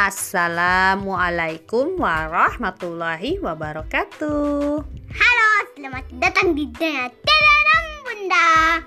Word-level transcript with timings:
Assalamualaikum 0.00 2.00
warahmatullahi 2.00 3.36
wabarakatuh. 3.36 4.80
Halo, 5.12 5.50
selamat 5.76 6.08
datang 6.16 6.56
di 6.56 6.72
Dalam 6.72 7.84
Bunda. 8.00 8.80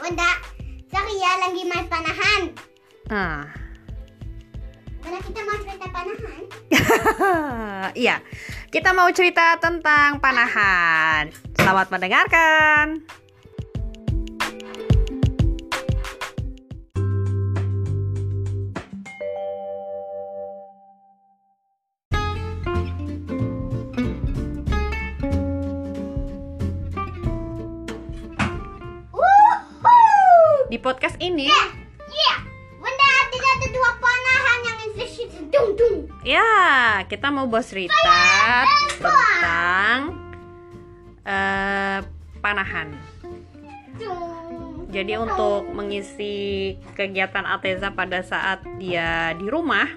Bunda, 0.00 0.30
sorry 0.88 1.20
ya 1.20 1.32
lagi 1.44 1.60
main 1.60 1.84
panahan. 1.92 2.42
Nah, 3.12 3.44
Bunda 5.04 5.20
kita 5.28 5.40
mau 5.44 5.56
cerita 5.60 5.86
panahan. 5.92 6.42
iya, 8.08 8.24
kita 8.72 8.96
mau 8.96 9.12
cerita 9.12 9.60
tentang 9.60 10.24
panahan. 10.24 11.36
Selamat 11.52 11.92
mendengarkan. 11.92 13.04
Podcast 30.86 31.18
ini, 31.18 31.50
Iya, 32.06 32.36
Bunda 32.78 33.10
tidak 33.34 33.50
ada 33.58 33.66
dua 33.74 33.90
panahan 33.98 34.58
yang 34.62 34.78
inflasi 34.86 35.22
dung 35.50 35.70
dung. 35.74 35.96
ya, 36.22 37.02
kita 37.10 37.26
mau 37.34 37.50
bahas 37.50 37.66
cerita 37.66 38.22
tentang 38.94 39.98
eh, 41.26 41.98
panahan. 42.38 42.94
Jadi 44.94 45.12
untuk 45.18 45.74
mengisi 45.74 46.78
kegiatan 46.94 47.42
Ateza 47.42 47.90
pada 47.90 48.22
saat 48.22 48.62
dia 48.78 49.34
di 49.34 49.50
rumah, 49.50 49.90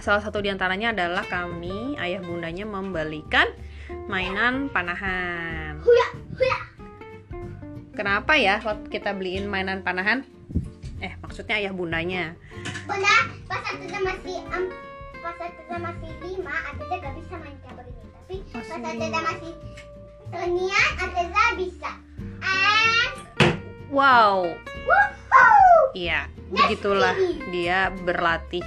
salah 0.00 0.24
satu 0.24 0.40
di 0.40 0.48
antaranya 0.48 0.96
adalah 0.96 1.28
kami 1.28 2.00
ayah 2.00 2.24
bundanya 2.24 2.64
membelikan 2.64 3.44
mainan 4.08 4.72
panahan. 4.72 5.84
Huya, 5.84 6.08
huya. 6.40 6.69
Kenapa 8.00 8.32
ya 8.32 8.56
waktu 8.64 8.88
kita 8.88 9.12
beliin 9.12 9.44
mainan 9.44 9.84
panahan? 9.84 10.24
Eh 11.04 11.12
maksudnya 11.20 11.60
ayah 11.60 11.68
bundanya. 11.68 12.32
Bunda, 12.88 13.12
pas 13.44 13.60
Ateza 13.60 14.00
masih 14.00 14.40
um, 14.56 14.72
pas 15.20 15.36
Ateza 15.36 15.76
masih 15.76 16.08
lima, 16.24 16.56
Ateza 16.64 16.96
gak 16.96 17.12
bisa 17.20 17.34
main 17.36 17.52
kayak 17.60 17.76
begini. 17.76 18.08
Tapi 18.08 18.36
Masih 18.56 18.72
pas 18.80 18.94
lima. 18.96 19.20
masih 19.20 19.52
lenian, 20.32 20.90
Ateza 20.96 21.44
bisa. 21.60 21.90
And 22.40 23.14
Wow, 23.92 24.48
iya 25.92 26.32
begitulah 26.48 27.12
dia 27.52 27.92
berlatih. 28.00 28.64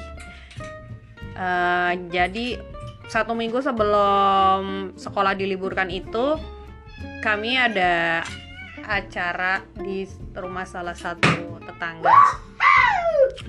Eh, 1.33 1.91
jadi 2.13 2.61
satu 3.09 3.33
minggu 3.33 3.65
sebelum 3.65 4.93
sekolah 4.93 5.33
diliburkan 5.33 5.89
itu 5.89 6.37
kami 7.25 7.57
ada 7.57 8.21
acara 8.83 9.63
di 9.79 10.05
rumah 10.35 10.67
salah 10.67 10.95
satu 10.95 11.59
tetangga. 11.63 12.11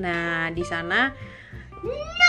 Nah 0.00 0.48
di 0.54 0.62
sana 0.62 1.12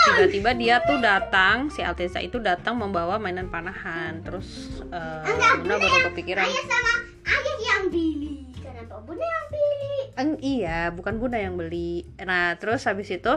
tiba-tiba 0.06 0.50
dia 0.54 0.76
tuh 0.84 1.00
datang 1.00 1.72
si 1.72 1.80
Alteza 1.80 2.20
itu 2.20 2.36
datang 2.38 2.76
membawa 2.76 3.16
mainan 3.16 3.48
panahan 3.48 4.20
terus 4.20 4.78
eh, 4.92 5.22
Enggak, 5.26 5.64
Bunda 5.64 5.74
baru 5.80 5.98
kepikiran 6.12 6.44
Ayah 6.44 6.64
sama 6.68 6.92
ayah 7.26 7.56
yang 7.64 7.84
pilih. 7.88 8.52
Kenapa 8.60 9.00
Bunda 9.02 9.24
yang 9.24 9.46
pilih? 9.48 10.02
"Eng, 10.16 10.32
iya 10.44 10.80
bukan 10.92 11.18
Bunda 11.18 11.38
yang 11.40 11.56
beli 11.56 12.04
nah 12.20 12.54
terus 12.60 12.84
habis 12.84 13.08
itu 13.10 13.32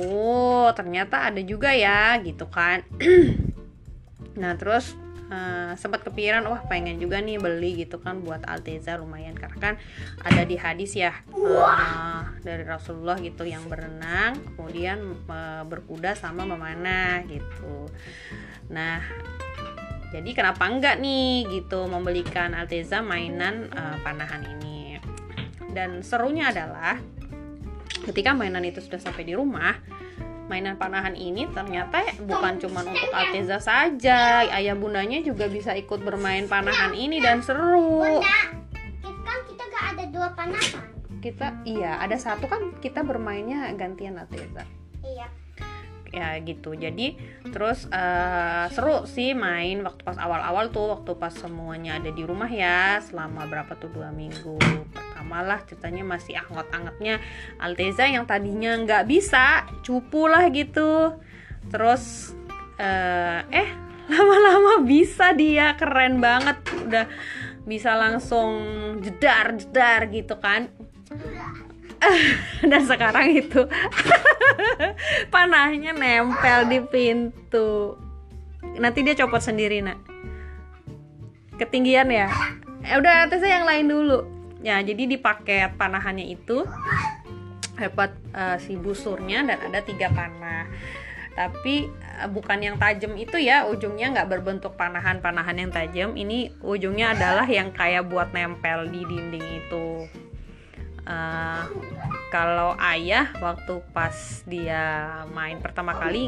oh 0.00 0.68
ternyata 0.72 1.28
ada 1.28 1.42
juga 1.42 1.74
ya 1.74 2.16
gitu 2.22 2.46
kan 2.48 2.86
nah 4.40 4.54
terus 4.56 4.96
eh, 5.30 5.72
sempat 5.78 6.02
kepikiran 6.06 6.46
wah 6.46 6.62
pengen 6.66 6.98
juga 6.98 7.18
nih 7.22 7.38
beli 7.40 7.86
gitu 7.86 7.98
kan 8.02 8.22
buat 8.22 8.44
Alteza 8.46 8.98
lumayan. 8.98 9.34
Karena 9.34 9.58
kan 9.58 9.74
ada 10.22 10.42
di 10.46 10.56
hadis 10.58 10.94
ya 10.96 11.12
eh, 11.32 12.22
dari 12.42 12.64
Rasulullah 12.66 13.18
gitu 13.20 13.46
yang 13.46 13.66
berenang 13.66 14.38
kemudian 14.56 14.98
eh, 15.26 15.62
berkuda 15.66 16.14
sama 16.14 16.46
memanah 16.46 17.22
gitu. 17.26 17.90
Nah 18.70 19.00
jadi 20.14 20.30
kenapa 20.32 20.64
enggak 20.70 21.02
nih 21.02 21.44
gitu 21.50 21.90
membelikan 21.90 22.54
Alteza 22.54 23.02
mainan 23.02 23.70
eh, 23.70 23.96
panahan 24.00 24.42
ini. 24.58 24.98
Dan 25.76 26.00
serunya 26.00 26.48
adalah 26.48 26.96
ketika 28.06 28.32
mainan 28.32 28.64
itu 28.64 28.80
sudah 28.80 29.02
sampai 29.02 29.26
di 29.26 29.34
rumah 29.34 29.76
mainan 30.46 30.74
panahan 30.74 31.12
ini 31.12 31.46
ternyata 31.48 32.02
bukan 32.22 32.58
cuma 32.58 32.80
untuk 32.82 33.10
Alteza 33.10 33.58
saja. 33.58 34.46
Ayah 34.46 34.74
bundanya 34.74 35.18
juga 35.20 35.46
bisa 35.46 35.72
ikut 35.72 36.00
bermain 36.00 36.46
panahan 36.46 36.92
ini 36.92 37.18
dan 37.18 37.42
seru. 37.42 38.00
Bunda, 38.00 38.38
kan 39.02 39.38
kita 39.44 39.64
gak 39.66 39.84
ada 39.92 40.04
dua 40.08 40.28
panahan. 40.32 40.82
kita 41.16 41.46
iya 41.62 41.98
ada 41.98 42.14
satu 42.14 42.46
kan 42.46 42.78
kita 42.78 43.02
bermainnya 43.02 43.66
gantian 43.74 44.14
Alteza 44.14 44.62
Iya. 45.02 45.26
ya 46.08 46.28
gitu. 46.38 46.72
Jadi 46.72 47.18
terus 47.50 47.90
eh, 47.90 48.64
seru 48.70 49.04
sih 49.04 49.34
main 49.34 49.82
waktu 49.82 50.00
pas 50.00 50.16
awal-awal 50.16 50.70
tuh 50.70 50.94
waktu 50.94 51.18
pas 51.18 51.34
semuanya 51.34 51.98
ada 51.98 52.08
di 52.08 52.22
rumah 52.22 52.46
ya 52.46 53.02
selama 53.02 53.44
berapa 53.44 53.74
tuh 53.74 53.90
dua 53.90 54.14
minggu 54.14 54.54
pertama 55.16 55.40
lah 55.40 55.64
ceritanya 55.64 56.04
masih 56.04 56.36
anget-angetnya. 56.36 57.24
Alteza 57.56 58.04
yang 58.04 58.28
tadinya 58.28 58.76
nggak 58.76 59.08
bisa 59.08 59.64
cupu 59.80 60.28
lah 60.28 60.44
gitu. 60.52 61.16
Terus 61.72 62.36
eh, 62.76 63.40
eh 63.48 63.68
lama-lama 64.12 64.84
bisa 64.84 65.32
dia 65.32 65.72
keren 65.80 66.20
banget. 66.20 66.60
Udah 66.84 67.08
bisa 67.64 67.96
langsung 67.96 68.60
jedar 69.00 69.56
jedar 69.56 70.04
gitu 70.12 70.36
kan. 70.36 70.68
Dan 72.70 72.84
sekarang 72.84 73.32
itu 73.32 73.64
panahnya 75.32 75.96
nempel 75.96 76.68
di 76.68 76.84
pintu. 76.84 77.96
Nanti 78.76 79.00
dia 79.00 79.16
copot 79.16 79.40
sendiri 79.40 79.80
nak. 79.80 79.96
Ketinggian 81.56 82.12
ya. 82.12 82.28
Eh, 82.84 83.00
udah 83.00 83.32
tesnya 83.32 83.64
yang 83.64 83.64
lain 83.64 83.88
dulu 83.88 84.35
ya 84.66 84.82
jadi 84.82 85.06
di 85.06 85.14
paket 85.14 85.78
panahannya 85.78 86.26
itu 86.26 86.66
dapat 87.76 88.10
eh, 88.32 88.58
si 88.58 88.74
busurnya 88.74 89.44
dan 89.44 89.58
ada 89.70 89.80
tiga 89.84 90.10
panah. 90.10 90.66
Tapi 91.36 91.86
eh, 91.92 92.28
bukan 92.32 92.58
yang 92.58 92.76
tajam 92.80 93.14
itu 93.14 93.36
ya 93.36 93.68
ujungnya 93.68 94.10
nggak 94.16 94.28
berbentuk 94.32 94.74
panahan-panahan 94.74 95.56
yang 95.60 95.70
tajam. 95.70 96.10
Ini 96.16 96.56
ujungnya 96.64 97.14
adalah 97.14 97.46
yang 97.46 97.70
kayak 97.70 98.08
buat 98.08 98.32
nempel 98.32 98.88
di 98.88 99.04
dinding 99.04 99.46
itu. 99.62 100.08
Eh, 101.06 101.62
kalau 102.34 102.74
ayah 102.82 103.30
waktu 103.38 103.78
pas 103.94 104.42
dia 104.42 105.22
main 105.30 105.62
pertama 105.62 105.94
kali 105.94 106.26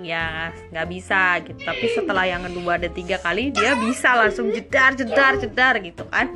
ya 0.00 0.54
nggak 0.72 0.88
bisa 0.88 1.42
gitu. 1.44 1.60
Tapi 1.60 1.86
setelah 1.92 2.24
yang 2.24 2.46
kedua 2.46 2.80
ada 2.80 2.88
tiga 2.88 3.20
kali 3.20 3.50
dia 3.52 3.76
bisa 3.76 4.14
langsung 4.16 4.48
jedar 4.54 4.96
jedar 4.96 5.36
jedar 5.36 5.74
gitu 5.82 6.06
kan 6.08 6.32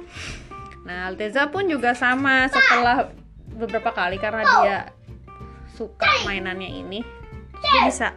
nah 0.83 1.11
Alteza 1.11 1.47
pun 1.49 1.67
juga 1.71 1.95
sama 1.95 2.51
setelah 2.51 3.11
beberapa 3.55 3.95
kali 3.95 4.19
karena 4.19 4.43
dia 4.43 4.79
suka 5.79 6.07
mainannya 6.27 6.69
ini 6.69 7.01
dia 7.63 7.81
bisa 7.87 8.09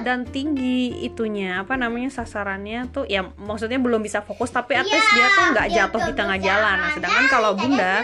dan 0.00 0.24
tinggi 0.24 1.04
itunya 1.04 1.60
apa 1.60 1.76
namanya 1.76 2.08
sasarannya 2.08 2.88
tuh 2.88 3.04
ya 3.04 3.20
maksudnya 3.36 3.76
belum 3.76 4.00
bisa 4.00 4.24
fokus 4.24 4.48
tapi 4.48 4.72
at 4.72 4.88
least 4.88 5.12
dia 5.12 5.26
tuh 5.28 5.44
nggak 5.52 5.68
dia 5.68 5.76
jatuh 5.84 6.00
di 6.08 6.12
tengah 6.16 6.38
jalan 6.40 6.76
nah 6.80 6.90
sedangkan 6.96 7.26
ada, 7.28 7.32
kalau 7.32 7.50
bunda 7.52 7.94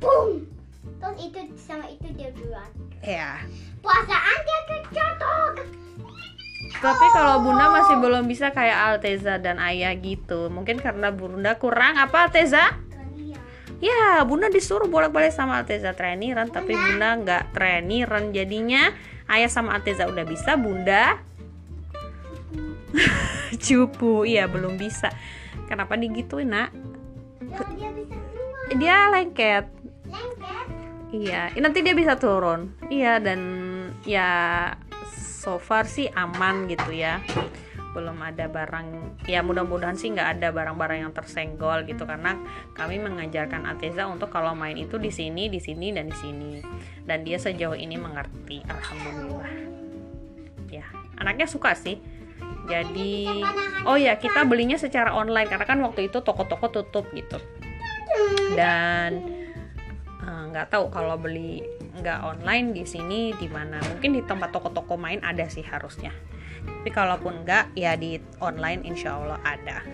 boom. 0.00 0.48
Terus 0.98 1.16
itu 1.30 1.40
sama 1.58 1.86
itu 1.86 2.06
dia 2.14 2.30
duluan. 2.34 2.70
ya 3.02 3.42
Perasaan 3.78 4.38
dia 4.42 4.60
kejatuh. 4.66 5.46
Tapi 6.68 7.06
kalau 7.16 7.40
bunda 7.40 7.72
masih 7.72 7.96
belum 7.96 8.28
bisa 8.28 8.52
kayak 8.52 8.78
Alteza 8.92 9.40
dan 9.40 9.56
ayah 9.56 9.96
gitu. 9.96 10.52
Mungkin 10.52 10.78
karena 10.78 11.08
bunda 11.08 11.56
kurang. 11.56 11.96
Apa 11.96 12.28
Alteza? 12.28 12.76
Ya 13.78 14.20
bunda 14.26 14.50
disuruh 14.52 14.90
bolak-balik 14.90 15.32
sama 15.32 15.64
Alteza 15.64 15.96
trainiran 15.96 16.52
tapi 16.52 16.76
bunda. 16.76 17.16
Nggak 17.16 17.42
trainiran 17.56 18.30
jadinya. 18.36 18.92
Ayah 19.28 19.48
sama 19.48 19.80
Alteza 19.80 20.04
udah 20.04 20.24
bisa 20.28 20.60
bunda. 20.60 21.18
Cupu. 23.64 24.28
Iya 24.28 24.44
belum 24.46 24.76
bisa. 24.76 25.08
Kenapa 25.66 25.96
digituin 25.96 26.52
nak? 26.52 26.72
Dia 27.76 27.88
bisa 27.96 28.16
dia 28.76 29.08
lengket. 29.08 29.64
Lengket. 30.08 30.66
Iya, 31.08 31.56
nanti 31.56 31.80
dia 31.80 31.96
bisa 31.96 32.20
turun. 32.20 32.76
Iya 32.92 33.16
dan 33.16 33.40
ya 34.04 34.28
so 35.48 35.56
far 35.56 35.88
sih 35.88 36.12
aman 36.12 36.68
gitu 36.68 36.92
ya. 36.92 37.24
belum 37.96 38.20
ada 38.20 38.52
barang 38.52 39.16
ya 39.24 39.40
mudah-mudahan 39.40 39.96
sih 39.96 40.12
nggak 40.12 40.38
ada 40.38 40.52
barang-barang 40.52 41.08
yang 41.08 41.12
tersenggol 41.16 41.88
gitu 41.88 42.04
karena 42.04 42.36
kami 42.76 43.00
mengajarkan 43.00 43.64
Ateza 43.64 44.04
untuk 44.04 44.28
kalau 44.28 44.52
main 44.52 44.76
itu 44.76 45.00
di 45.00 45.08
sini 45.08 45.48
di 45.48 45.56
sini 45.56 45.96
dan 45.96 46.12
di 46.12 46.16
sini. 46.20 46.60
Dan 47.08 47.24
dia 47.24 47.40
sejauh 47.40 47.74
ini 47.74 47.96
mengerti 47.96 48.60
alhamdulillah. 48.68 49.50
Ya 50.68 50.84
anaknya 51.16 51.48
suka 51.48 51.72
sih. 51.72 51.96
Jadi 52.68 53.40
oh 53.88 53.96
ya 53.96 54.20
kita 54.20 54.44
belinya 54.44 54.76
secara 54.76 55.16
online 55.16 55.48
karena 55.48 55.64
kan 55.64 55.80
waktu 55.80 56.12
itu 56.12 56.20
toko-toko 56.20 56.68
tutup 56.68 57.08
gitu. 57.16 57.40
Dan 58.52 59.37
nggak 60.58 60.74
tahu 60.74 60.90
kalau 60.90 61.14
beli 61.14 61.62
nggak 62.02 62.18
online 62.26 62.74
di 62.74 62.82
sini 62.82 63.30
di 63.38 63.46
mana. 63.46 63.78
Mungkin 63.78 64.10
di 64.10 64.26
tempat 64.26 64.50
toko-toko 64.50 64.98
main 64.98 65.22
ada 65.22 65.46
sih 65.46 65.62
harusnya. 65.62 66.10
Tapi 66.66 66.90
kalaupun 66.90 67.46
nggak 67.46 67.78
ya 67.78 67.94
di 67.94 68.18
online 68.42 68.82
insya 68.82 69.14
Allah 69.14 69.38
ada. 69.46 69.86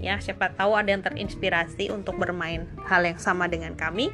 Ya 0.00 0.16
siapa 0.16 0.56
tahu 0.56 0.80
ada 0.80 0.88
yang 0.88 1.04
terinspirasi 1.04 1.92
untuk 1.92 2.16
bermain 2.16 2.64
hal 2.88 3.04
yang 3.04 3.20
sama 3.20 3.52
dengan 3.52 3.76
kami. 3.76 4.08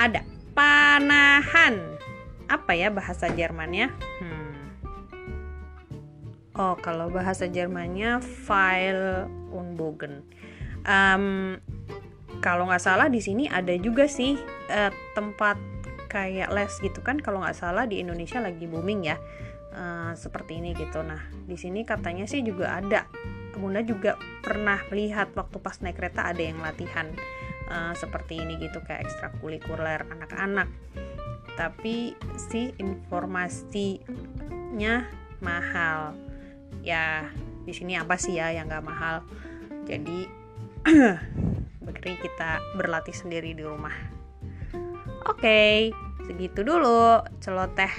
Ada 0.00 0.24
panahan. 0.56 2.00
Apa 2.48 2.72
ya 2.72 2.88
bahasa 2.88 3.28
Jermannya? 3.28 3.92
Hmm. 3.92 4.40
oh 6.52 6.76
kalau 6.80 7.08
bahasa 7.08 7.48
Jermannya 7.48 8.20
file 8.20 9.24
unbogen 9.52 10.20
um, 10.84 11.56
kalau 12.42 12.66
nggak 12.66 12.82
salah 12.82 13.06
di 13.06 13.22
sini 13.22 13.46
ada 13.46 13.72
juga 13.78 14.10
sih 14.10 14.36
uh, 14.72 14.90
tempat 15.12 15.60
kayak 16.08 16.52
les 16.52 16.72
gitu 16.80 17.00
kan 17.00 17.20
kalau 17.20 17.40
nggak 17.40 17.56
salah 17.56 17.88
di 17.88 18.00
Indonesia 18.00 18.40
lagi 18.40 18.68
booming 18.68 19.00
ya 19.08 19.16
uh, 19.72 20.12
seperti 20.16 20.60
ini 20.60 20.76
gitu. 20.76 21.00
Nah 21.00 21.20
di 21.48 21.56
sini 21.56 21.84
katanya 21.84 22.28
sih 22.28 22.44
juga 22.44 22.76
ada. 22.76 23.08
Bunda 23.52 23.84
juga 23.84 24.16
pernah 24.42 24.80
melihat 24.90 25.30
waktu 25.38 25.60
pas 25.62 25.78
naik 25.84 26.00
kereta 26.00 26.26
ada 26.26 26.42
yang 26.42 26.58
latihan 26.58 27.06
uh, 27.70 27.94
seperti 27.94 28.42
ini 28.42 28.58
gitu 28.58 28.80
kayak 28.84 29.08
ekstrakurikuler 29.08 30.04
anak-anak. 30.08 30.68
Tapi 31.56 32.16
si 32.36 32.72
informasinya 32.80 34.02
mahal. 35.44 36.16
Ya 36.82 37.30
di 37.62 37.70
sini 37.76 37.94
apa 37.94 38.18
sih 38.18 38.40
ya 38.40 38.50
yang 38.50 38.66
nggak 38.66 38.84
mahal? 38.84 39.22
Jadi 39.86 40.26
beri 41.86 42.14
kita 42.18 42.58
berlatih 42.74 43.14
sendiri 43.14 43.54
di 43.54 43.62
rumah 43.62 44.21
oke 45.26 45.90
segitu 46.22 46.62
dulu 46.62 47.22
celoteh 47.42 47.90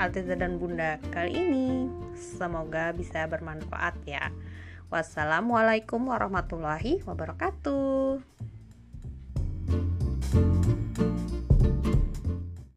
Altiza 0.00 0.34
dan 0.34 0.56
Bunda 0.56 0.96
kali 1.12 1.36
ini. 1.36 1.68
Semoga 2.16 2.92
bisa 2.96 3.28
bermanfaat 3.28 4.00
ya. 4.08 4.32
Wassalamualaikum 4.90 6.10
warahmatullahi 6.10 7.04
wabarakatuh 7.06 8.18